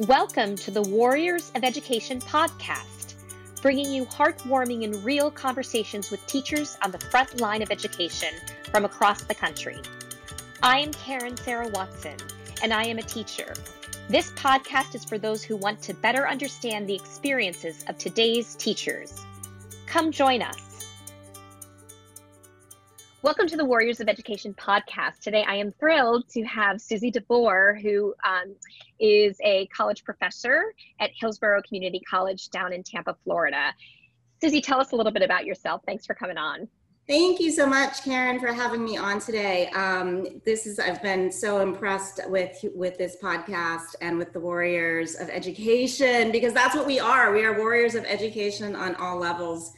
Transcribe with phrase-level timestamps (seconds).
[0.00, 3.14] Welcome to the Warriors of Education podcast,
[3.62, 8.34] bringing you heartwarming and real conversations with teachers on the front line of education
[8.72, 9.78] from across the country.
[10.64, 12.16] I am Karen Sarah Watson,
[12.60, 13.54] and I am a teacher.
[14.08, 19.24] This podcast is for those who want to better understand the experiences of today's teachers.
[19.86, 20.63] Come join us.
[23.24, 25.20] Welcome to the Warriors of Education podcast.
[25.20, 28.54] Today, I am thrilled to have Susie DeBoer, who um,
[29.00, 33.72] is a college professor at Hillsborough Community College down in Tampa, Florida.
[34.42, 35.80] Susie, tell us a little bit about yourself.
[35.86, 36.68] Thanks for coming on.
[37.08, 39.68] Thank you so much, Karen, for having me on today.
[39.68, 45.14] Um, this is I've been so impressed with with this podcast and with the Warriors
[45.14, 47.32] of Education because that's what we are.
[47.32, 49.72] We are warriors of education on all levels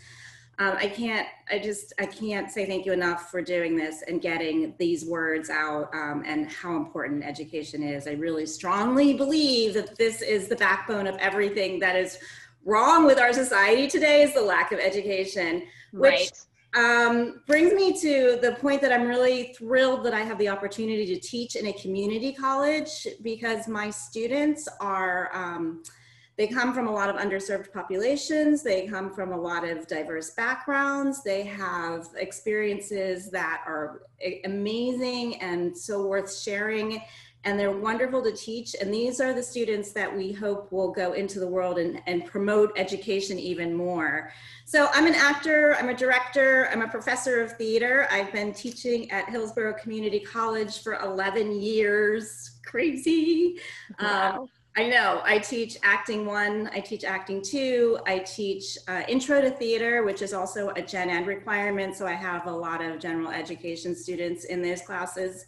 [0.58, 4.22] um, I can't, I just, I can't say thank you enough for doing this and
[4.22, 8.06] getting these words out um, and how important education is.
[8.06, 12.18] I really strongly believe that this is the backbone of everything that is
[12.64, 16.30] wrong with our society today is the lack of education, which
[16.74, 17.06] right.
[17.06, 21.04] um, brings me to the point that I'm really thrilled that I have the opportunity
[21.14, 25.82] to teach in a community college because my students are, um,
[26.36, 28.62] they come from a lot of underserved populations.
[28.62, 31.22] They come from a lot of diverse backgrounds.
[31.22, 34.02] They have experiences that are
[34.44, 37.02] amazing and so worth sharing.
[37.44, 38.74] And they're wonderful to teach.
[38.78, 42.26] And these are the students that we hope will go into the world and, and
[42.26, 44.32] promote education even more.
[44.66, 48.08] So I'm an actor, I'm a director, I'm a professor of theater.
[48.10, 52.58] I've been teaching at Hillsborough Community College for 11 years.
[52.64, 53.60] Crazy.
[54.00, 54.40] Wow.
[54.40, 54.48] Um,
[54.78, 55.22] I know.
[55.24, 60.20] I teach acting one, I teach acting two, I teach uh, intro to theater, which
[60.20, 61.96] is also a gen ed requirement.
[61.96, 65.46] So I have a lot of general education students in those classes.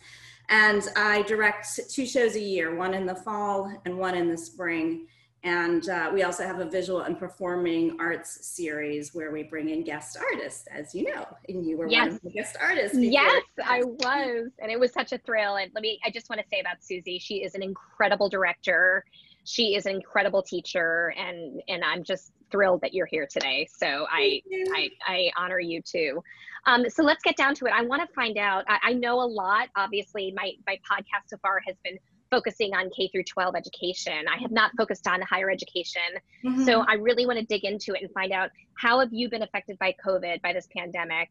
[0.49, 4.39] And I direct two shows a year, one in the fall and one in the
[4.39, 5.07] spring.
[5.45, 9.85] And uh, we also have a visual and performing arts series where we bring in
[9.85, 12.07] guest artists, as you know, and you were yes.
[12.07, 12.99] one of the guest artists.
[12.99, 15.57] Yes, I was, and it was such a thrill.
[15.57, 19.05] And let me, I just want to say about Susie, she is an incredible director.
[19.45, 23.67] She is an incredible teacher, and and I'm just thrilled that you're here today.
[23.79, 24.43] So I,
[24.75, 26.23] I, I honor you too.
[26.67, 27.73] Um, so let's get down to it.
[27.73, 28.65] I want to find out.
[28.69, 29.69] I, I know a lot.
[29.77, 31.99] Obviously, my my podcast so far has been
[32.31, 34.25] focusing on K through 12 education.
[34.29, 36.03] I have not focused on higher education.
[36.45, 36.65] Mm-hmm.
[36.65, 39.43] So I really want to dig into it and find out how have you been
[39.43, 41.29] affected by COVID, by this pandemic?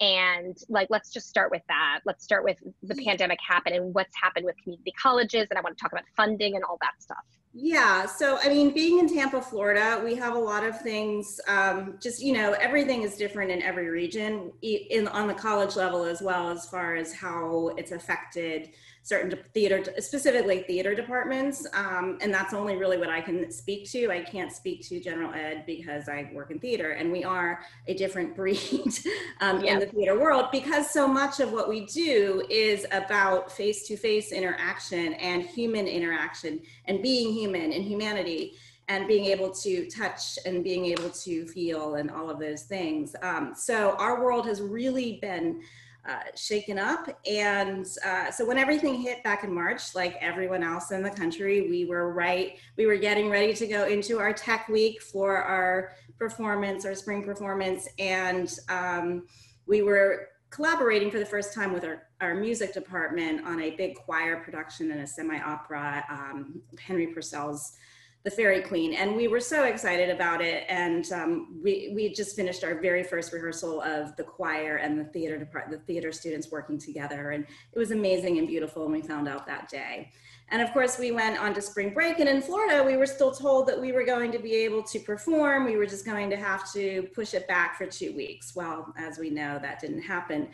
[0.00, 2.00] And like, let's just start with that.
[2.06, 5.48] Let's start with the pandemic happened and what's happened with community colleges.
[5.50, 7.18] And I want to talk about funding and all that stuff.
[7.52, 11.40] Yeah, so I mean, being in Tampa, Florida, we have a lot of things.
[11.48, 16.04] Um, just you know, everything is different in every region, in on the college level
[16.04, 18.70] as well, as far as how it's affected
[19.02, 21.66] certain theater, specifically theater departments.
[21.72, 24.10] Um, and that's only really what I can speak to.
[24.10, 27.94] I can't speak to general ed because I work in theater and we are a
[27.94, 28.98] different breed
[29.40, 29.74] um, yep.
[29.74, 33.96] in the theater world because so much of what we do is about face to
[33.96, 38.54] face interaction and human interaction and being human and humanity
[38.88, 43.14] and being able to touch and being able to feel and all of those things.
[43.22, 45.60] Um, so our world has really been
[46.08, 47.08] uh, shaken up.
[47.26, 51.68] And uh, so when everything hit back in March, like everyone else in the country,
[51.68, 55.92] we were right, we were getting ready to go into our tech week for our
[56.18, 57.86] performance, our spring performance.
[57.98, 59.26] And um,
[59.70, 63.94] we were collaborating for the first time with our, our music department on a big
[63.94, 67.76] choir production and a semi-opera, um, Henry Purcell's
[68.22, 70.66] the Fairy Queen, and we were so excited about it.
[70.68, 75.04] And um, we we just finished our very first rehearsal of the choir and the
[75.04, 78.84] theater department, the theater students working together, and it was amazing and beautiful.
[78.84, 80.12] And we found out that day.
[80.52, 83.32] And of course, we went on to spring break, and in Florida, we were still
[83.32, 85.64] told that we were going to be able to perform.
[85.64, 88.54] We were just going to have to push it back for two weeks.
[88.54, 90.48] Well, as we know, that didn't happen.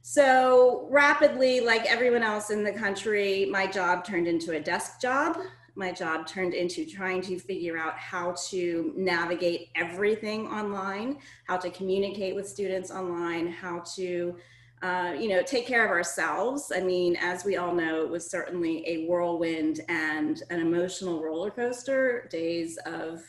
[0.00, 5.38] So rapidly, like everyone else in the country, my job turned into a desk job
[5.74, 11.70] my job turned into trying to figure out how to navigate everything online, how to
[11.70, 14.36] communicate with students online, how to
[14.82, 16.72] uh, you know, take care of ourselves.
[16.74, 21.52] I mean, as we all know, it was certainly a whirlwind and an emotional roller
[21.52, 22.26] coaster.
[22.32, 23.22] Days of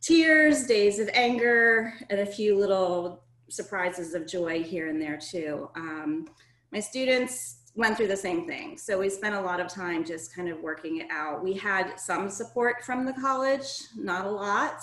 [0.00, 5.68] tears, days of anger, and a few little surprises of joy here and there too.
[5.74, 6.28] Um,
[6.70, 8.78] my students went through the same thing.
[8.78, 11.42] So we spent a lot of time just kind of working it out.
[11.42, 13.66] We had some support from the college,
[13.96, 14.82] not a lot,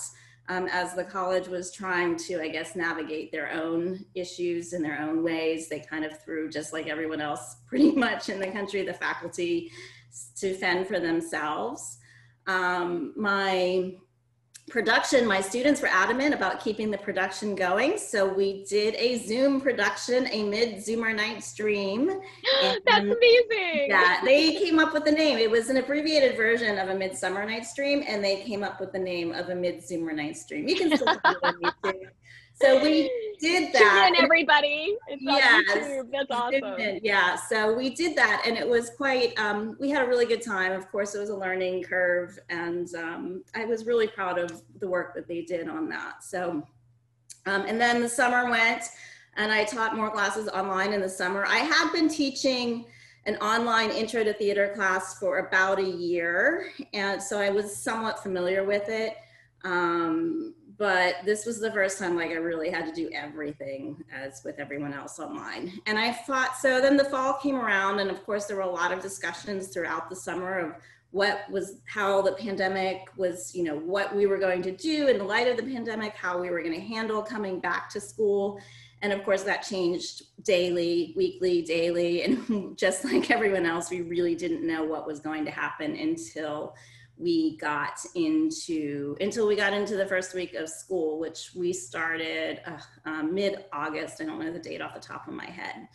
[0.49, 4.99] um, as the college was trying to, I guess, navigate their own issues in their
[4.99, 5.69] own ways.
[5.69, 9.71] They kind of threw, just like everyone else pretty much in the country, the faculty
[10.37, 11.97] to fend for themselves.
[12.47, 13.93] Um, my
[14.69, 17.97] production, my students were adamant about keeping the production going.
[17.97, 22.07] So we did a Zoom production, a mid-Zoomer night stream.
[22.85, 23.87] That's amazing.
[23.87, 25.37] Yeah, they came up with the name.
[25.37, 28.91] It was an abbreviated version of a Midsummer Night's Dream, and they came up with
[28.91, 30.67] the name of a Mid-Zoomer Night Stream.
[30.67, 32.09] You can still do it on YouTube.
[32.61, 34.07] So we did that.
[34.07, 34.95] Tune in, everybody.
[35.07, 36.03] It's yes.
[36.11, 36.99] That's awesome.
[37.01, 39.37] Yeah, so we did that, and it was quite.
[39.39, 40.71] Um, we had a really good time.
[40.71, 44.87] Of course, it was a learning curve, and um, I was really proud of the
[44.87, 46.23] work that they did on that.
[46.23, 46.67] So,
[47.47, 48.83] um, and then the summer went,
[49.37, 51.45] and I taught more classes online in the summer.
[51.47, 52.85] I had been teaching
[53.25, 58.21] an online intro to theater class for about a year, and so I was somewhat
[58.21, 59.15] familiar with it.
[59.63, 64.41] Um, but this was the first time like I really had to do everything as
[64.43, 65.79] with everyone else online.
[65.85, 68.67] And I thought so then the fall came around and of course there were a
[68.67, 70.73] lot of discussions throughout the summer of
[71.11, 75.19] what was how the pandemic was, you know, what we were going to do in
[75.19, 78.59] the light of the pandemic, how we were going to handle coming back to school.
[79.03, 84.33] And of course that changed daily, weekly, daily and just like everyone else we really
[84.33, 86.73] didn't know what was going to happen until
[87.21, 92.61] we got into until we got into the first week of school, which we started
[92.65, 94.21] uh, um, mid August.
[94.21, 95.87] I don't know the date off the top of my head.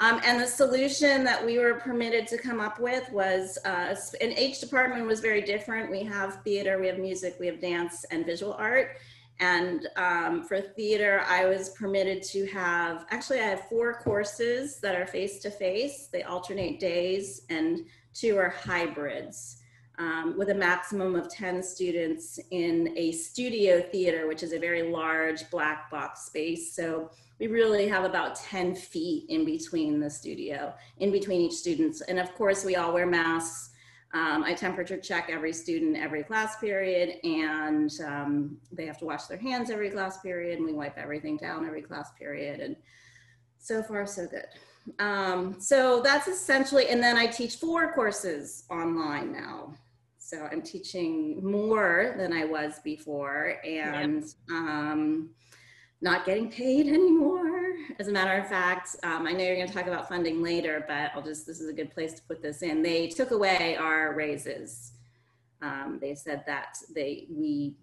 [0.00, 4.36] Um, and the solution that we were permitted to come up with was, uh, and
[4.36, 5.90] each department was very different.
[5.90, 8.96] We have theater, we have music, we have dance, and visual art.
[9.38, 14.96] And um, for theater, I was permitted to have, actually, I have four courses that
[14.96, 16.08] are face to face.
[16.10, 17.84] They alternate days, and
[18.14, 19.61] two are hybrids
[19.98, 24.82] um, with a maximum of 10 students in a studio theater, which is a very
[24.82, 26.74] large black box space.
[26.74, 32.00] So we really have about 10 feet in between the studio, in between each student.
[32.08, 33.70] And of course, we all wear masks.
[34.14, 39.24] Um, I temperature check every student every class period, and um, they have to wash
[39.24, 42.60] their hands every class period, and we wipe everything down every class period.
[42.60, 42.76] And
[43.58, 44.44] so far, so good.
[44.98, 49.74] Um, so that's essentially, and then I teach four courses online now.
[50.18, 54.32] So I'm teaching more than I was before and yep.
[54.50, 55.30] um,
[56.00, 57.74] not getting paid anymore.
[57.98, 60.84] As a matter of fact, um, I know you're going to talk about funding later,
[60.88, 62.82] but I'll just, this is a good place to put this in.
[62.82, 64.92] They took away our raises.
[65.60, 67.76] Um, they said that they, we,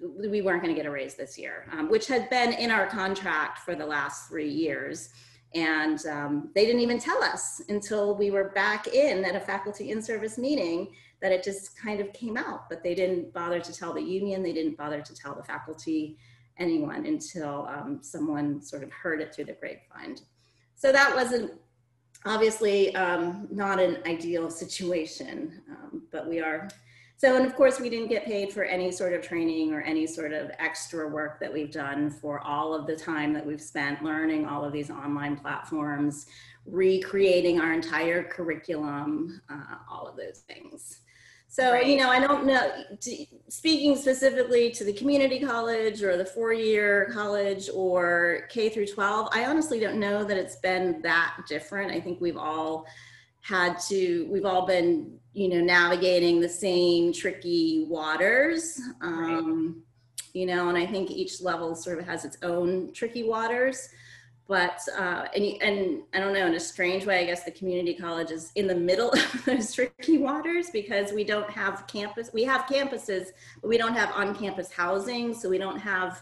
[0.00, 2.86] we weren't going to get a raise this year, um, which had been in our
[2.86, 5.10] contract for the last three years.
[5.54, 9.90] And um, they didn't even tell us until we were back in at a faculty
[9.90, 13.92] in-service meeting that it just kind of came out, but they didn't bother to tell
[13.92, 16.16] the union, they didn't bother to tell the faculty,
[16.58, 20.16] anyone until um, someone sort of heard it through the grapevine.
[20.76, 21.52] So that wasn't
[22.24, 26.68] obviously um, not an ideal situation, um, but we are.
[27.20, 30.06] So, and of course, we didn't get paid for any sort of training or any
[30.06, 34.02] sort of extra work that we've done for all of the time that we've spent
[34.02, 36.24] learning all of these online platforms,
[36.64, 41.00] recreating our entire curriculum, uh, all of those things.
[41.46, 41.86] So, right.
[41.86, 42.72] you know, I don't know,
[43.50, 49.28] speaking specifically to the community college or the four year college or K through 12,
[49.30, 51.92] I honestly don't know that it's been that different.
[51.92, 52.86] I think we've all
[53.40, 58.80] had to, we've all been, you know, navigating the same tricky waters.
[59.00, 59.84] Um, right.
[60.32, 63.88] You know, and I think each level sort of has its own tricky waters
[64.50, 67.94] but uh, and, and I don't know in a strange way I guess the community
[67.94, 72.42] college is in the middle of those tricky waters because we don't have campus we
[72.42, 73.28] have campuses
[73.62, 76.20] but we don't have on-campus housing so we don't have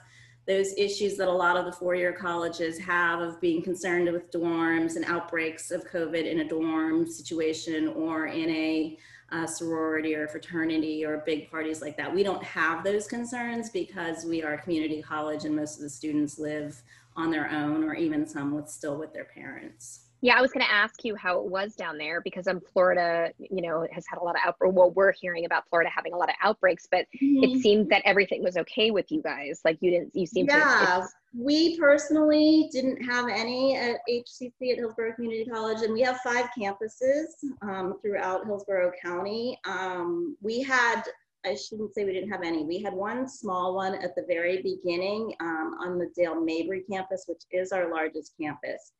[0.48, 4.96] those issues that a lot of the four-year colleges have of being concerned with dorms
[4.96, 8.98] and outbreaks of COVID in a dorm situation or in a
[9.30, 12.12] uh, sorority or fraternity or big parties like that.
[12.12, 15.90] We don't have those concerns because we are a community college and most of the
[15.90, 16.80] students live
[17.14, 20.07] on their own or even some with still with their parents.
[20.20, 23.30] Yeah, I was going to ask you how it was down there because um, Florida,
[23.38, 24.74] you know, has had a lot of outbreaks.
[24.74, 27.44] Well, we're hearing about Florida having a lot of outbreaks, but mm-hmm.
[27.44, 29.60] it seemed that everything was okay with you guys.
[29.64, 31.08] Like you didn't, you seemed yeah, to.
[31.36, 36.48] we personally didn't have any at HCC at Hillsborough Community College, and we have five
[36.58, 37.26] campuses
[37.62, 39.58] um, throughout Hillsborough County.
[39.66, 41.02] Um, we had
[41.46, 42.64] I shouldn't say we didn't have any.
[42.64, 47.24] We had one small one at the very beginning um, on the Dale Mabry campus,
[47.28, 48.92] which is our largest campus.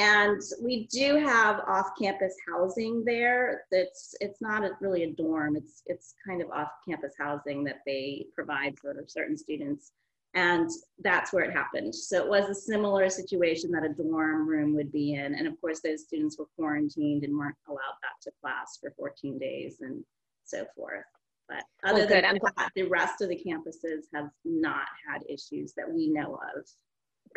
[0.00, 3.64] And we do have off-campus housing there.
[3.70, 5.56] That's it's not a, really a dorm.
[5.56, 9.92] It's it's kind of off-campus housing that they provide for certain students,
[10.32, 11.94] and that's where it happened.
[11.94, 15.34] So it was a similar situation that a dorm room would be in.
[15.34, 19.38] And of course, those students were quarantined and weren't allowed back to class for 14
[19.38, 20.02] days and
[20.44, 21.04] so forth.
[21.46, 25.92] But other well, than that, the rest of the campuses have not had issues that
[25.92, 26.64] we know of.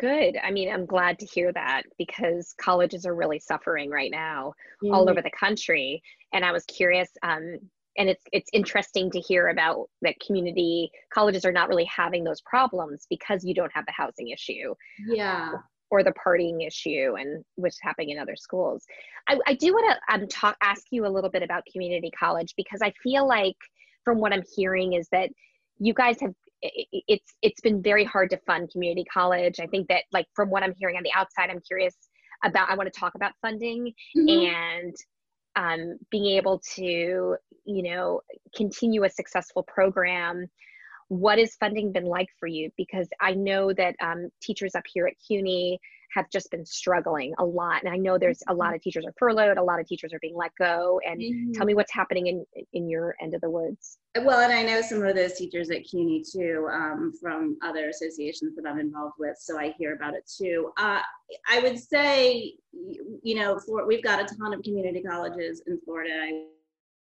[0.00, 0.36] Good.
[0.42, 4.92] I mean, I'm glad to hear that because colleges are really suffering right now mm-hmm.
[4.92, 6.02] all over the country.
[6.32, 7.58] And I was curious, um,
[7.96, 12.40] and it's it's interesting to hear about that community colleges are not really having those
[12.40, 14.74] problems because you don't have the housing issue.
[15.06, 15.52] Yeah.
[15.90, 18.84] Or the partying issue, and what's happening in other schools.
[19.28, 22.52] I, I do want to um, talk, ask you a little bit about community college
[22.56, 23.54] because I feel like,
[24.04, 25.30] from what I'm hearing, is that
[25.78, 26.34] you guys have
[26.64, 29.60] it's it's been very hard to fund community college.
[29.60, 31.94] I think that like from what I'm hearing on the outside, I'm curious
[32.44, 32.70] about.
[32.70, 34.28] I want to talk about funding mm-hmm.
[34.28, 34.94] and
[35.56, 38.20] um, being able to you know
[38.56, 40.46] continue a successful program.
[41.08, 42.70] What has funding been like for you?
[42.78, 45.78] Because I know that um, teachers up here at CUNY
[46.14, 47.82] have just been struggling a lot.
[47.82, 48.76] And I know there's a lot mm-hmm.
[48.76, 51.00] of teachers are furloughed, a lot of teachers are being let go.
[51.06, 51.52] And mm-hmm.
[51.52, 53.98] tell me what's happening in in your end of the woods.
[54.22, 58.54] Well, and I know some of those teachers at CUNY too, um, from other associations
[58.54, 60.70] that I'm involved with, so I hear about it too.
[60.76, 61.00] Uh,
[61.50, 62.54] I would say,
[63.22, 66.12] you know, for, we've got a ton of community colleges in Florida.
[66.14, 66.44] I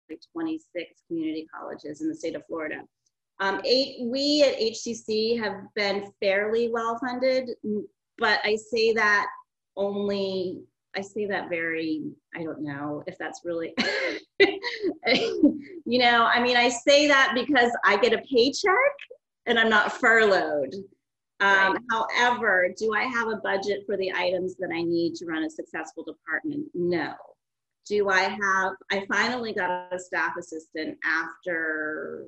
[0.09, 2.81] Like 26 community colleges in the state of Florida.
[3.39, 7.51] Um, eight, we at HCC have been fairly well funded
[8.17, 9.27] but I say that
[9.75, 10.61] only
[10.97, 12.01] I say that very,
[12.35, 13.73] I don't know if that's really,
[14.39, 18.73] you know, I mean, I say that because I get a paycheck
[19.45, 20.73] and I'm not furloughed.
[21.39, 21.77] Um, right.
[21.91, 25.49] However, do I have a budget for the items that I need to run a
[25.49, 26.65] successful department?
[26.73, 27.13] No.
[27.87, 32.25] Do I have, I finally got a staff assistant after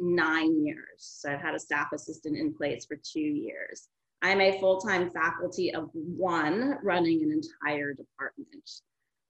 [0.00, 0.88] nine years.
[0.98, 3.88] So I've had a staff assistant in place for two years.
[4.22, 8.70] I'm a full-time faculty of one running an entire department,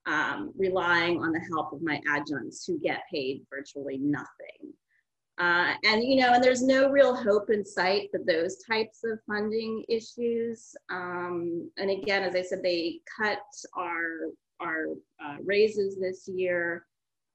[0.07, 4.73] um, relying on the help of my adjuncts who get paid virtually nothing.
[5.38, 9.21] Uh, and you know, and there's no real hope in sight for those types of
[9.25, 10.75] funding issues.
[10.90, 13.38] Um, and again, as I said, they cut
[13.76, 14.87] our our
[15.25, 16.87] uh, raises this year.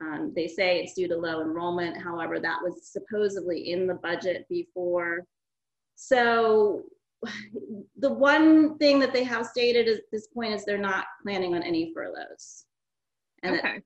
[0.02, 2.02] Um, they say it's due to low enrollment.
[2.02, 5.26] However, that was supposedly in the budget before.
[5.96, 6.84] So
[7.98, 11.64] the one thing that they have stated at this point is they're not planning on
[11.64, 12.66] any furloughs.
[13.44, 13.82] And okay.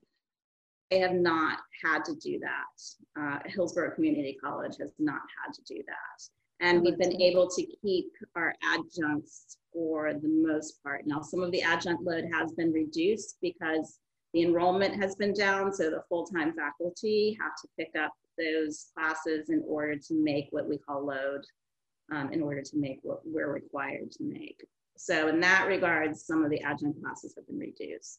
[0.90, 3.20] they have not had to do that.
[3.20, 6.28] Uh, Hillsborough Community College has not had to do that.
[6.60, 11.06] And we've been able to keep our adjuncts for the most part.
[11.06, 13.98] Now, some of the adjunct load has been reduced because
[14.34, 19.50] the enrollment has been down, so the full-time faculty have to pick up those classes
[19.50, 21.44] in order to make what we call load
[22.12, 24.64] um, in order to make what we're required to make.
[24.96, 28.18] So in that regard, some of the adjunct classes have been reduced.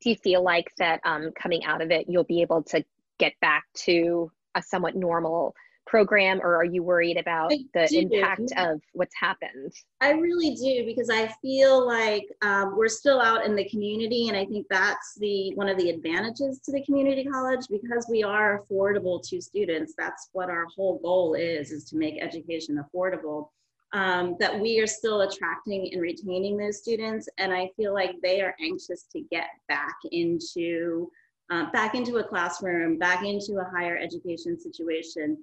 [0.00, 2.84] Do you feel like that um, coming out of it, you'll be able to
[3.18, 5.54] get back to a somewhat normal
[5.86, 7.98] program or are you worried about I the do.
[7.98, 9.72] impact of what's happened?
[10.00, 14.36] I really do because i feel like um, we're still out in the community and
[14.36, 17.66] i think that's the one of the advantages to the community college.
[17.70, 22.22] Because we are affordable to students that's what our whole goal is is to make
[22.22, 23.48] education affordable
[23.92, 27.28] um, that we are still attracting and retaining those students.
[27.38, 31.10] And i feel like they are anxious to get back into
[31.50, 35.36] uh, back into a classroom back into a higher education situation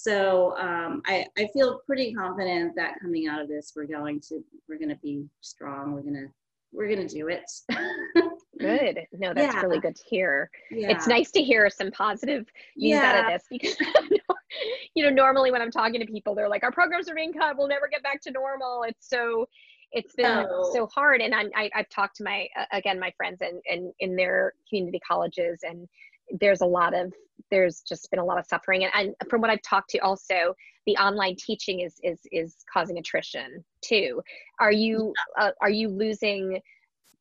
[0.00, 4.44] so um, I, I feel pretty confident that coming out of this, we're going to
[4.68, 5.92] we're going to be strong.
[5.92, 6.28] We're gonna
[6.72, 7.42] we're gonna do it.
[8.60, 9.00] good.
[9.12, 9.60] No, that's yeah.
[9.60, 10.50] really good to hear.
[10.70, 10.90] Yeah.
[10.92, 13.10] It's nice to hear some positive news yeah.
[13.10, 13.76] out of this because
[14.94, 17.58] you know normally when I'm talking to people, they're like, our programs are being cut.
[17.58, 18.84] We'll never get back to normal.
[18.84, 19.48] It's so
[19.90, 20.70] it's been oh.
[20.72, 23.78] so hard and I'm, I, have talked to my uh, again my friends and in,
[23.78, 25.88] in, in their community colleges and
[26.40, 27.12] there's a lot of
[27.50, 30.54] there's just been a lot of suffering and, and from what i've talked to also
[30.86, 34.20] the online teaching is is is causing attrition too
[34.60, 36.60] are you uh, are you losing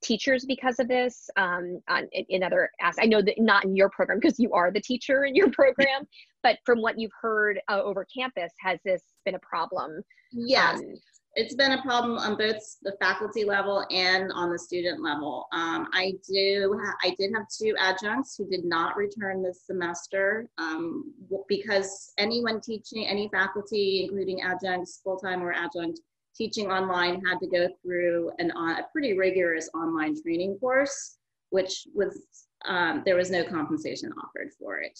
[0.02, 3.00] teachers because of this um, on, in other aspects.
[3.04, 6.08] I know that not in your program because you are the teacher in your program,
[6.44, 10.02] but from what you've heard uh, over campus, has this been a problem?
[10.32, 10.80] Yes.
[10.80, 10.96] Um,
[11.38, 15.46] it's been a problem on both the faculty level and on the student level.
[15.54, 21.14] Um, I do, I did have two adjuncts who did not return this semester um,
[21.48, 26.00] because anyone teaching, any faculty, including adjuncts, full-time or adjunct,
[26.36, 31.18] teaching online had to go through an, uh, a pretty rigorous online training course,
[31.52, 32.20] which was,
[32.66, 35.00] um, there was no compensation offered for it.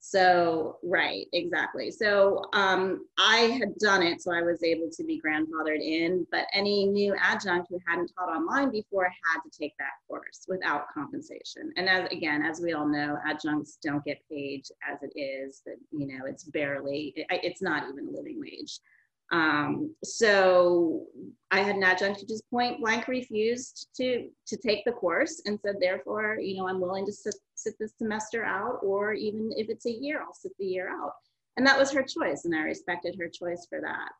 [0.00, 1.90] So, right, exactly.
[1.90, 6.46] So, um, I had done it, so I was able to be grandfathered in, but
[6.52, 11.72] any new adjunct who hadn't taught online before had to take that course without compensation.
[11.76, 15.76] And as again, as we all know, adjuncts don't get paid as it is, that,
[15.90, 18.80] you know, it's barely, it, it's not even a living wage.
[19.30, 21.04] Um, so
[21.50, 25.58] I had an adjunct who just point blank refused to to take the course and
[25.60, 29.68] said, therefore, you know, I'm willing to sit, sit this semester out, or even if
[29.68, 31.12] it's a year, I'll sit the year out.
[31.56, 34.10] And that was her choice, and I respected her choice for that.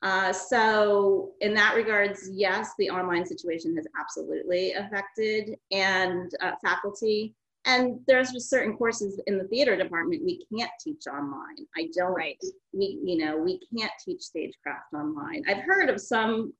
[0.00, 7.34] Uh, so in that regards, yes, the online situation has absolutely affected and uh, faculty
[7.68, 11.66] and there's just certain courses in the theater department we can't teach online.
[11.76, 12.38] I don't right.
[12.72, 15.44] we you know we can't teach stagecraft online.
[15.46, 16.52] I've heard of some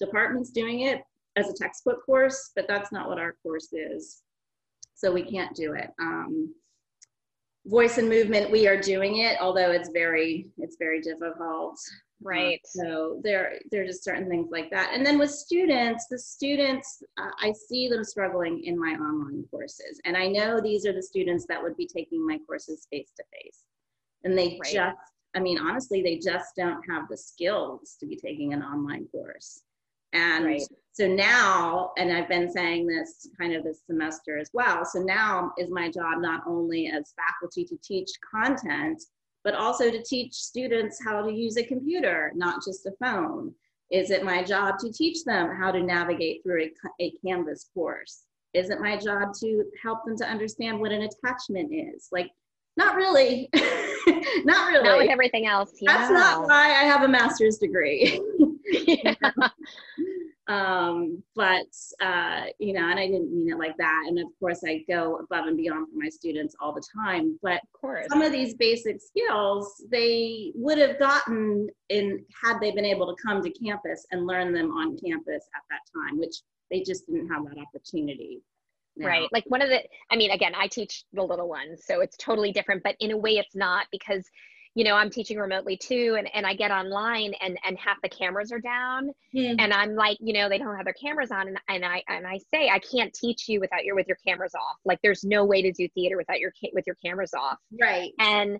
[0.00, 1.02] departments doing it
[1.36, 4.22] as a textbook course but that's not what our course is.
[4.94, 5.90] So we can't do it.
[6.00, 6.54] Um,
[7.66, 11.78] voice and movement we are doing it although it's very it's very difficult
[12.22, 12.60] Right.
[12.64, 14.92] Uh, so there, there are just certain things like that.
[14.94, 20.00] And then with students, the students, uh, I see them struggling in my online courses.
[20.04, 23.24] And I know these are the students that would be taking my courses face to
[23.32, 23.60] face.
[24.24, 24.72] And they right.
[24.72, 24.96] just,
[25.34, 29.62] I mean, honestly, they just don't have the skills to be taking an online course.
[30.12, 30.62] And right.
[30.92, 34.84] so now, and I've been saying this kind of this semester as well.
[34.84, 39.02] So now is my job not only as faculty to teach content,
[39.44, 43.52] but also to teach students how to use a computer, not just a phone.
[43.90, 48.22] Is it my job to teach them how to navigate through a, a Canvas course?
[48.54, 52.08] Is it my job to help them to understand what an attachment is?
[52.12, 52.30] Like,
[52.76, 53.48] not really.
[54.44, 54.84] not really.
[54.84, 55.72] Not with everything else.
[55.80, 55.96] Yeah.
[55.96, 58.20] That's not why I have a master's degree.
[58.72, 59.14] yeah.
[60.52, 64.04] Um, but, uh, you know, and I didn't mean it like that.
[64.06, 67.38] And of course, I go above and beyond for my students all the time.
[67.42, 68.06] But of course.
[68.10, 73.22] some of these basic skills they would have gotten in had they been able to
[73.22, 76.36] come to campus and learn them on campus at that time, which
[76.70, 78.42] they just didn't have that opportunity.
[78.96, 79.06] Now.
[79.06, 79.28] Right.
[79.32, 79.80] Like one of the,
[80.10, 83.16] I mean, again, I teach the little ones, so it's totally different, but in a
[83.16, 84.24] way it's not because
[84.74, 88.08] you know i'm teaching remotely too and, and i get online and and half the
[88.08, 89.54] cameras are down mm.
[89.58, 92.26] and i'm like you know they don't have their cameras on and, and i and
[92.26, 94.76] i say i can't teach you without your with your cameras off.
[94.84, 97.58] Like there's no way to do theater without your with your cameras off.
[97.80, 98.12] Right.
[98.18, 98.58] And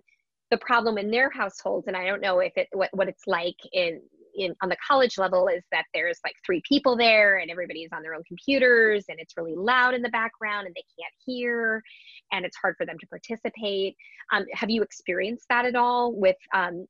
[0.51, 3.55] the problem in their households and i don't know if it what, what it's like
[3.71, 3.99] in
[4.35, 8.01] in on the college level is that there's like three people there and everybody's on
[8.01, 11.81] their own computers and it's really loud in the background and they can't hear
[12.31, 13.95] and it's hard for them to participate.
[14.31, 16.85] Um, have you experienced that at all with um,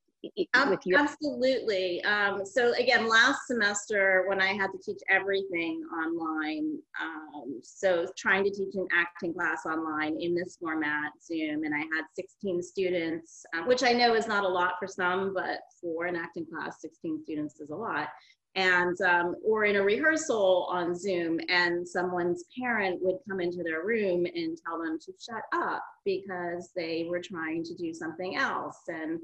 [0.70, 2.04] with absolutely.
[2.04, 8.44] Um, so again last semester when i had to teach everything online um, so trying
[8.46, 13.46] to teach an acting class online in this format zoom and i had 16 students
[13.56, 16.82] uh, which i know is not a lot for some but for an acting class
[16.82, 18.08] 16 students is a lot.
[18.56, 23.84] And um, or in a rehearsal on zoom and someone's parent would come into their
[23.84, 28.78] room and tell them to shut up because they were trying to do something else.
[28.88, 29.20] And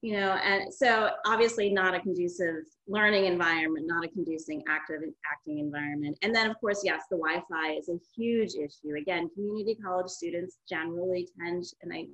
[0.00, 5.58] you know and so obviously not a conducive learning environment not a conducive active acting
[5.58, 6.16] environment.
[6.22, 8.96] And then of course yes the wi-fi is a huge issue.
[8.96, 12.06] Again community college students generally tend and i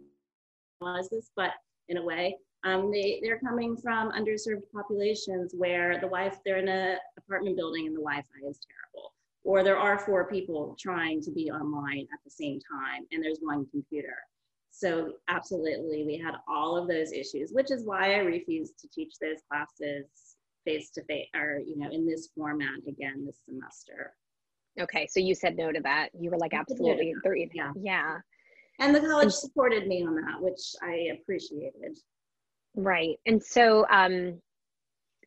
[0.81, 1.51] realize this but
[1.89, 6.69] in a way um, they, they're coming from underserved populations where the wife they're in
[6.69, 9.13] an apartment building and the wi-fi is terrible.
[9.45, 13.41] Or there are four people trying to be online at the same time and there's
[13.43, 14.17] one computer
[14.77, 19.15] so absolutely, we had all of those issues, which is why I refused to teach
[19.21, 20.07] those classes
[20.65, 24.15] face to face or, you know, in this format again this semester.
[24.81, 26.09] Okay, so you said no to that.
[26.19, 27.15] You were like, absolutely,
[27.55, 27.71] yeah.
[27.81, 28.17] yeah.
[28.81, 31.97] And the college supported me on that, which I appreciated.
[32.75, 33.17] Right.
[33.27, 34.41] And so, um,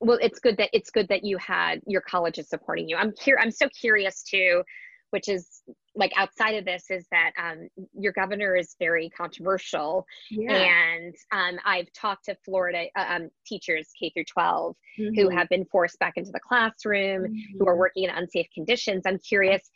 [0.01, 2.97] well, it's good that it's good that you had your college is supporting you.
[2.97, 3.39] I'm here.
[3.41, 4.63] I'm so curious too
[5.11, 5.61] which is
[5.97, 10.53] like outside of this is that um, your governor is very controversial yeah.
[10.53, 15.15] and um, i've talked to florida uh, um, teachers k through 12 mm-hmm.
[15.15, 17.57] who have been forced back into the classroom mm-hmm.
[17.57, 17.79] who are mm-hmm.
[17.79, 19.69] working in unsafe conditions i'm curious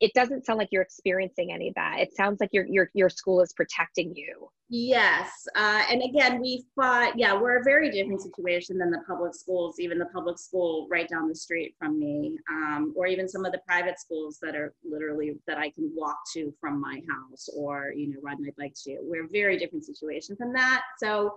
[0.00, 1.98] it doesn't sound like you're experiencing any of that.
[1.98, 4.48] It sounds like your your your school is protecting you.
[4.70, 7.18] Yes, uh, and again, we fought.
[7.18, 9.80] Yeah, we're a very different situation than the public schools.
[9.80, 13.52] Even the public school right down the street from me, um, or even some of
[13.52, 17.92] the private schools that are literally that I can walk to from my house, or
[17.96, 18.98] you know, ride my bike to.
[19.00, 20.82] We're a very different situation from that.
[20.98, 21.36] So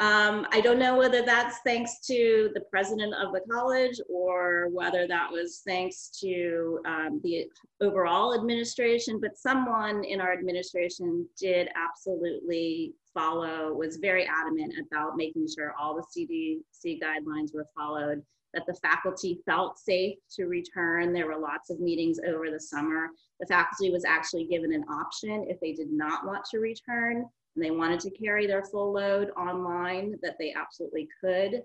[0.00, 5.06] Um, I don't know whether that's thanks to the president of the college or whether
[5.06, 7.44] that was thanks to um, the
[7.82, 15.46] overall administration, but someone in our administration did absolutely follow, was very adamant about making
[15.54, 18.22] sure all the CDC guidelines were followed,
[18.54, 21.12] that the faculty felt safe to return.
[21.12, 23.10] There were lots of meetings over the summer.
[23.38, 27.64] The faculty was actually given an option if they did not want to return and
[27.64, 31.62] they wanted to carry their full load online, that they absolutely could.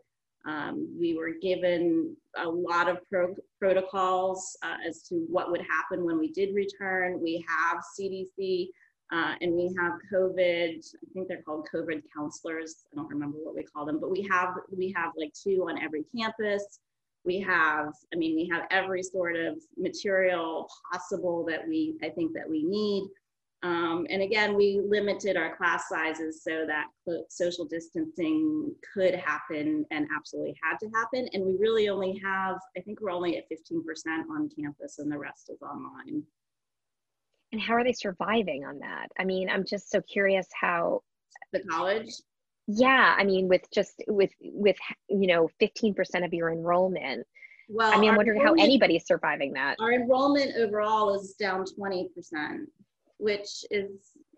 [0.47, 6.05] Um, we were given a lot of pro protocols uh, as to what would happen
[6.05, 7.19] when we did return.
[7.21, 8.69] We have CDC
[9.11, 10.77] uh, and we have COVID.
[10.77, 12.85] I think they're called COVID counselors.
[12.91, 15.81] I don't remember what we call them, but we have we have like two on
[15.81, 16.79] every campus.
[17.23, 22.33] We have, I mean, we have every sort of material possible that we I think
[22.33, 23.07] that we need.
[23.63, 26.85] Um, and again, we limited our class sizes so that
[27.29, 31.27] social distancing could happen and absolutely had to happen.
[31.33, 33.81] And we really only have, I think we're only at 15%
[34.29, 36.23] on campus and the rest is online.
[37.51, 39.07] And how are they surviving on that?
[39.17, 41.01] I mean, I'm just so curious how
[41.53, 42.09] the college.
[42.67, 44.75] Yeah, I mean, with just with with
[45.07, 47.25] you know 15% of your enrollment.
[47.69, 49.77] Well, I mean, I'm wondering how anybody's surviving that.
[49.79, 52.09] Our enrollment overall is down 20%
[53.17, 53.89] which is,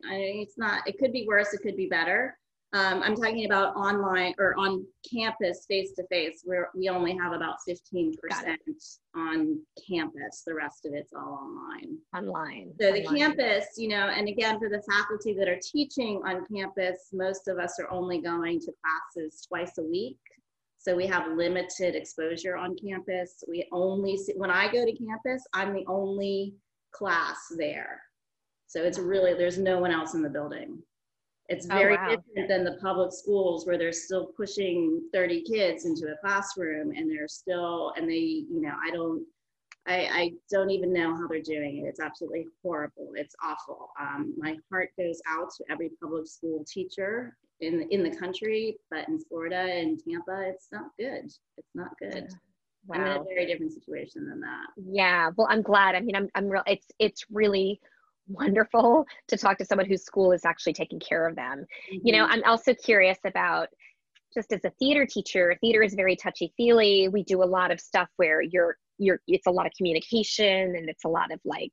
[0.06, 2.38] I mean, it's not, it could be worse, it could be better.
[2.74, 7.32] Um, I'm talking about online or on campus face to face where we only have
[7.32, 8.14] about 15%
[9.16, 10.44] on campus.
[10.46, 11.98] The rest of it's all online.
[12.14, 12.74] Online.
[12.80, 13.04] So online.
[13.04, 17.48] the campus, you know, and again, for the faculty that are teaching on campus, most
[17.48, 20.20] of us are only going to classes twice a week.
[20.78, 23.44] So we have limited exposure on campus.
[23.48, 26.54] We only see, when I go to campus, I'm the only
[26.92, 28.02] class there.
[28.68, 30.80] So it's really, there's no one else in the building.
[31.50, 32.10] It's oh, very oh, wow.
[32.10, 37.10] different than the public schools where they're still pushing 30 kids into a classroom and
[37.10, 39.26] they're still, and they, you know, I don't,
[39.88, 41.88] I, I don't even know how they're doing it.
[41.88, 43.12] It's absolutely horrible.
[43.16, 43.90] It's awful.
[44.00, 49.08] Um, my heart goes out to every public school teacher in, in the country, but
[49.08, 51.32] in Florida and Tampa, it's not good.
[51.58, 52.28] It's not good.
[52.86, 52.96] Wow.
[52.96, 54.68] I'm in a very different situation than that.
[54.76, 55.30] Yeah.
[55.38, 55.96] Well, I'm glad.
[55.96, 57.80] I mean, I'm, I'm real, it's, it's really,
[58.28, 61.66] wonderful to talk to someone whose school is actually taking care of them.
[61.92, 62.08] Mm-hmm.
[62.08, 62.34] You know, mm-hmm.
[62.34, 63.68] I'm also curious about
[64.34, 67.08] just as a theater teacher, theater is very touchy feely.
[67.08, 70.90] We do a lot of stuff where you're you're it's a lot of communication and
[70.90, 71.72] it's a lot of like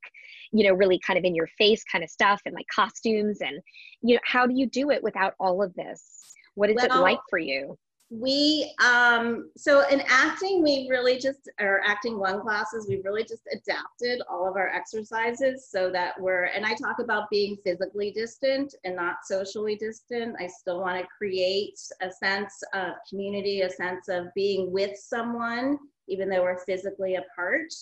[0.51, 3.59] you know really kind of in your face kind of stuff and like costumes and
[4.01, 7.01] you know how do you do it without all of this what is well, it
[7.01, 7.77] like for you
[8.11, 13.41] we um so in acting we really just our acting one classes we really just
[13.51, 18.75] adapted all of our exercises so that we're and i talk about being physically distant
[18.83, 20.35] and not socially distant.
[20.39, 25.79] I still want to create a sense of community a sense of being with someone
[26.07, 27.73] even though we're physically apart.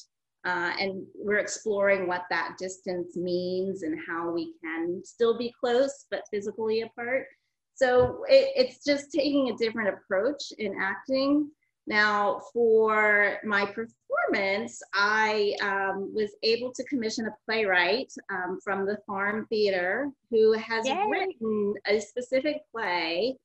[0.45, 6.05] Uh, and we're exploring what that distance means and how we can still be close
[6.11, 7.27] but physically apart
[7.75, 11.49] so it, it's just taking a different approach in acting.
[11.85, 18.97] Now, for my performance, I um, was able to commission a playwright um, from the
[19.05, 21.05] Farm Theater who has Yay.
[21.09, 23.35] written a specific play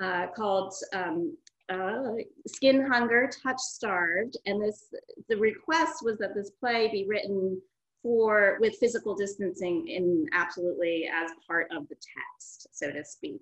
[0.00, 1.36] uh, called um,
[1.68, 2.14] uh,
[2.48, 4.38] Skin Hunger, Touch Starved.
[4.44, 4.92] And this,
[5.28, 7.60] the request was that this play be written
[8.02, 13.40] for with physical distancing in absolutely as part of the text, so to speak.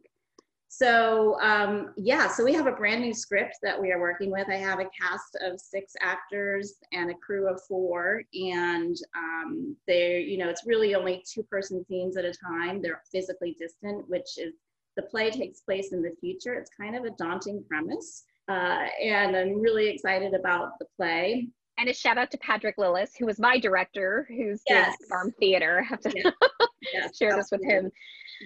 [0.74, 4.48] So um, yeah, so we have a brand new script that we are working with.
[4.48, 10.18] I have a cast of six actors and a crew of four, and um, they're
[10.18, 12.80] you know it's really only two person scenes at a time.
[12.80, 14.54] They're physically distant, which is
[14.96, 16.54] the play takes place in the future.
[16.54, 21.48] It's kind of a daunting premise, uh, and I'm really excited about the play.
[21.76, 24.96] And a shout out to Patrick Lillis, who was my director, who's yes.
[24.98, 25.82] doing Farm Theater.
[25.84, 26.32] I have to yes.
[26.94, 27.90] yes, share this with him.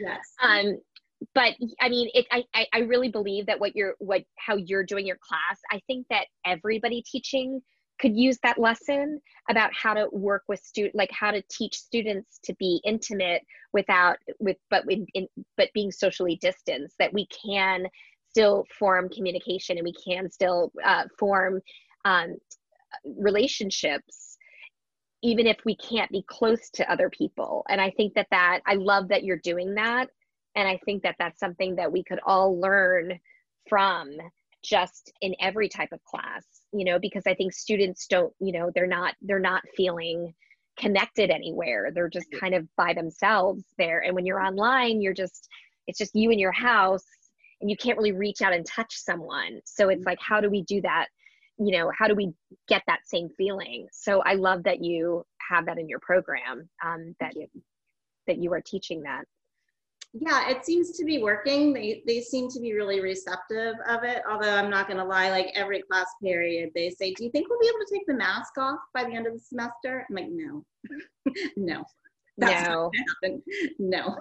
[0.01, 0.21] Yes.
[0.43, 0.81] Um,
[1.37, 5.07] but i mean it I, I really believe that what you're what how you're doing
[5.07, 7.61] your class i think that everybody teaching
[8.01, 12.41] could use that lesson about how to work with student like how to teach students
[12.45, 17.87] to be intimate without with but in, in but being socially distanced that we can
[18.31, 21.61] still form communication and we can still uh, form
[22.05, 22.37] um,
[23.19, 24.37] relationships
[25.23, 27.65] even if we can't be close to other people.
[27.69, 30.11] And i think that that i love that you're doing that
[30.57, 33.19] and i think that that's something that we could all learn
[33.69, 34.11] from
[34.65, 38.71] just in every type of class you know because i think students don't you know
[38.75, 40.35] they're not they're not feeling
[40.77, 41.91] connected anywhere.
[41.93, 44.01] They're just kind of by themselves there.
[44.01, 45.49] And when you're online you're just
[45.87, 47.05] it's just you in your house
[47.61, 49.61] and you can't really reach out and touch someone.
[49.65, 51.07] So it's like how do we do that?
[51.59, 52.33] You know how do we
[52.69, 53.89] get that same feeling?
[53.93, 57.33] So i love that you have that in your program um, that
[58.27, 59.25] that you are teaching that
[60.21, 61.73] yeah it seems to be working.
[61.73, 65.31] They they seem to be really receptive of it although i'm not going to lie
[65.31, 68.15] like every class period they say do you think we'll be able to take the
[68.15, 70.07] mask off by the end of the semester?
[70.09, 70.65] I'm like no.
[71.57, 71.85] No.
[72.39, 72.91] That's no.
[73.79, 74.17] no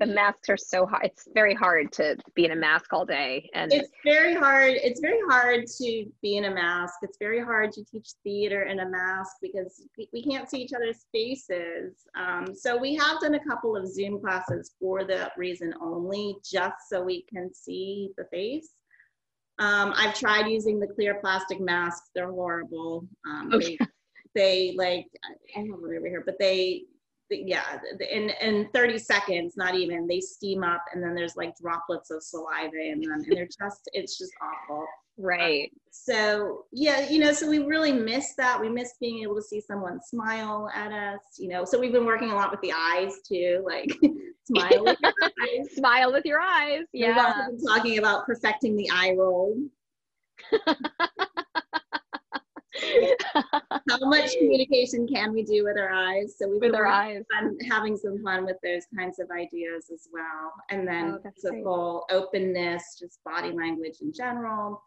[0.00, 1.06] the masks are so hard.
[1.06, 3.48] It's very hard to be in a mask all day.
[3.54, 4.74] And it's very hard.
[4.74, 6.94] It's very hard to be in a mask.
[7.02, 11.06] It's very hard to teach theater in a mask because we can't see each other's
[11.12, 11.94] faces.
[12.16, 16.76] Um, so we have done a couple of Zoom classes for that reason only, just
[16.88, 18.70] so we can see the face.
[19.58, 22.10] Um, I've tried using the clear plastic masks.
[22.14, 23.06] They're horrible.
[23.26, 23.78] Um, okay.
[24.34, 25.06] they, they like,
[25.56, 26.82] I don't know over here, but they
[27.30, 27.78] yeah,
[28.10, 32.22] in, in 30 seconds, not even, they steam up and then there's like droplets of
[32.22, 34.86] saliva in them and they're just, it's just awful.
[35.18, 35.70] Right.
[35.72, 38.60] Um, so yeah, you know, so we really miss that.
[38.60, 42.04] We miss being able to see someone smile at us, you know, so we've been
[42.04, 43.90] working a lot with the eyes too, like
[44.44, 45.12] smile with your
[45.42, 45.70] eyes.
[45.74, 46.84] Smile with your eyes.
[46.92, 47.08] Yeah.
[47.08, 49.56] We've also been talking about perfecting the eye roll.
[53.90, 56.34] how much communication can we do with our eyes?
[56.38, 60.08] So we've with our eyes, fun, having some fun with those kinds of ideas as
[60.12, 60.52] well.
[60.70, 64.82] And then oh, the full openness, just body language in general.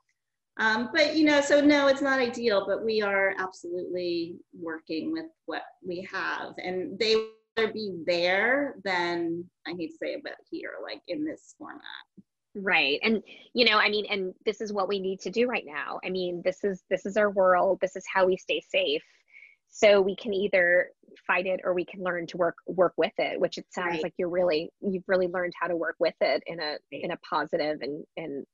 [0.59, 5.27] Um, but you know, so no, it's not ideal, but we are absolutely working with
[5.45, 7.15] what we have, and they
[7.57, 11.81] rather be there than I hate to say it, but here, like in this format.
[12.55, 12.99] Right.
[13.03, 13.21] And
[13.53, 15.99] you know, I mean, and this is what we need to do right now.
[16.03, 17.79] I mean, this is this is our world.
[17.81, 19.03] This is how we stay safe.
[19.69, 20.89] So we can either
[21.27, 24.03] fight it or we can learn to work work with it, which it sounds right.
[24.03, 27.03] like you're really you've really learned how to work with it in a right.
[27.03, 28.45] in a positive and and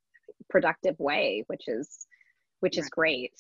[0.49, 2.05] productive way, which is
[2.59, 2.83] which right.
[2.83, 3.33] is great.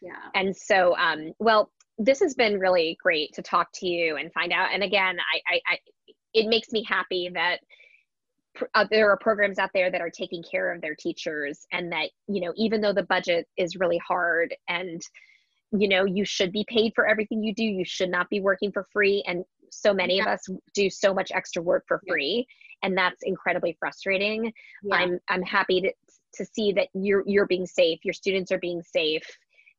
[0.00, 0.12] Yeah.
[0.34, 4.52] And so um well, this has been really great to talk to you and find
[4.52, 4.68] out.
[4.72, 5.78] And again, I I, I
[6.32, 7.58] it makes me happy that
[8.74, 12.10] uh, there are programs out there that are taking care of their teachers and that
[12.28, 15.02] you know even though the budget is really hard and
[15.72, 18.70] you know you should be paid for everything you do you should not be working
[18.72, 20.22] for free and so many yeah.
[20.22, 22.46] of us do so much extra work for free
[22.82, 24.94] and that's incredibly frustrating yeah.
[24.94, 25.92] i'm i'm happy to
[26.34, 29.26] to see that you're you're being safe your students are being safe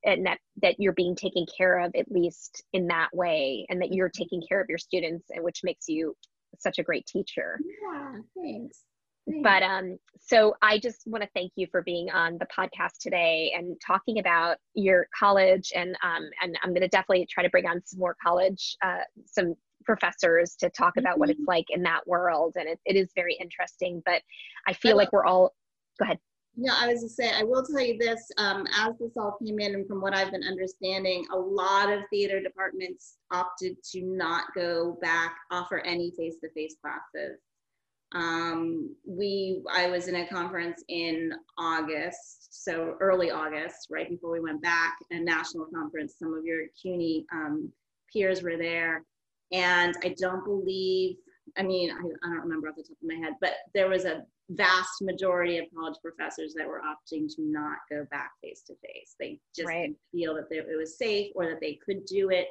[0.05, 3.93] and that that you're being taken care of at least in that way and that
[3.93, 6.15] you're taking care of your students and which makes you
[6.59, 7.59] such a great teacher.
[7.65, 8.83] Yeah, thanks.
[9.27, 9.43] thanks.
[9.43, 13.53] But um, so I just want to thank you for being on the podcast today
[13.55, 17.65] and talking about your college, and um, and I'm going to definitely try to bring
[17.65, 21.19] on some more college, uh, some professors to talk about mm-hmm.
[21.21, 21.49] what it's mm-hmm.
[21.49, 24.01] like in that world, and it, it is very interesting.
[24.05, 24.21] But
[24.67, 25.53] I feel like we're all.
[25.99, 26.19] Go ahead.
[26.59, 29.59] No, I was just saying, I will tell you this, um, as this all came
[29.59, 34.45] in and from what I've been understanding, a lot of theater departments opted to not
[34.55, 37.37] go back, offer any face-to-face classes.
[38.15, 44.39] Um, we, I was in a conference in August, so early August, right before we
[44.39, 46.15] went back, a national conference.
[46.17, 47.71] Some of your CUNY um,
[48.11, 49.03] peers were there.
[49.51, 51.17] And I don't believe,
[51.57, 54.05] I mean, I, I don't remember off the top of my head, but there was
[54.05, 58.73] a vast majority of college professors that were opting to not go back face to
[58.75, 59.15] face.
[59.19, 59.93] They just right.
[60.11, 62.47] feel that they, it was safe or that they could do it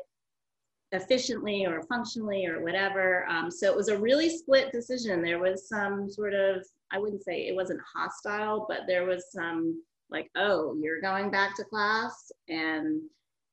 [0.92, 3.26] efficiently or functionally or whatever.
[3.28, 5.22] Um, so it was a really split decision.
[5.22, 9.82] There was some sort of, I wouldn't say it wasn't hostile, but there was some
[10.10, 13.02] like, oh, you're going back to class and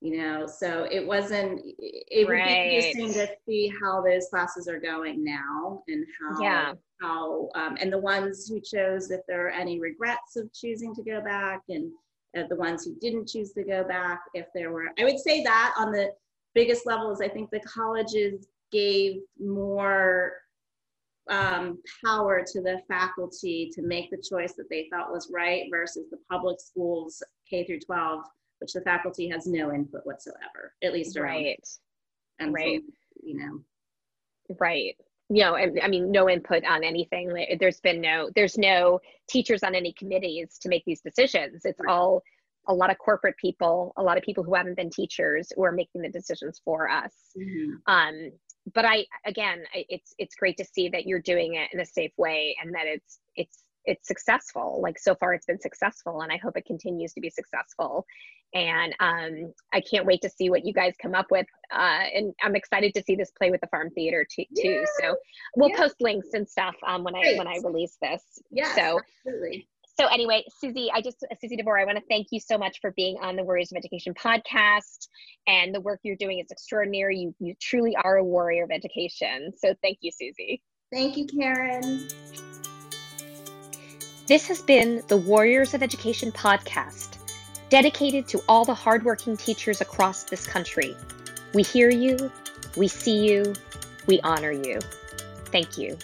[0.03, 2.45] you know so it wasn't it would right.
[2.45, 7.77] be interesting to see how those classes are going now and how yeah how um,
[7.79, 11.61] and the ones who chose if there are any regrets of choosing to go back
[11.69, 11.89] and
[12.37, 15.41] uh, the ones who didn't choose to go back if there were i would say
[15.41, 16.11] that on the
[16.53, 20.33] biggest levels i think the colleges gave more
[21.29, 26.07] um, power to the faculty to make the choice that they thought was right versus
[26.11, 28.19] the public schools k through 12
[28.63, 31.67] which the faculty has no input whatsoever at least around right
[32.39, 33.60] and right so, you know
[34.60, 34.95] right
[35.30, 37.34] you know, I, I mean, no input on anything.
[37.60, 41.62] There's been no, there's no teachers on any committees to make these decisions.
[41.65, 41.91] It's right.
[41.91, 42.21] all
[42.67, 45.71] a lot of corporate people, a lot of people who haven't been teachers who are
[45.71, 47.13] making the decisions for us.
[47.38, 47.91] Mm-hmm.
[47.91, 48.32] Um,
[48.73, 52.13] but I, again, it's it's great to see that you're doing it in a safe
[52.17, 54.79] way and that it's it's it's successful.
[54.81, 58.05] Like so far, it's been successful, and I hope it continues to be successful.
[58.53, 61.47] And um, I can't wait to see what you guys come up with.
[61.71, 64.45] Uh, and I'm excited to see this play with the Farm Theater too.
[64.55, 64.85] too.
[65.01, 65.15] So
[65.55, 65.77] we'll yeah.
[65.77, 68.21] post links and stuff um, when I when I release this.
[68.51, 68.75] Yeah.
[68.75, 69.67] So absolutely
[69.99, 72.91] so anyway, Susie, I just Susie DeVore, I want to thank you so much for
[72.91, 75.07] being on the Warriors of Education podcast,
[75.47, 77.19] and the work you're doing is extraordinary.
[77.19, 79.53] You you truly are a warrior of education.
[79.55, 80.63] So thank you, Susie.
[80.91, 82.07] Thank you, Karen.
[84.25, 87.17] This has been the Warriors of Education podcast,
[87.67, 90.95] dedicated to all the hardworking teachers across this country.
[91.53, 92.31] We hear you,
[92.77, 93.53] we see you,
[94.07, 94.79] we honor you.
[95.47, 95.97] Thank you.